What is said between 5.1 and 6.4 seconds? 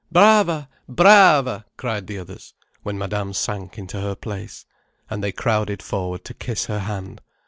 And they crowded forward to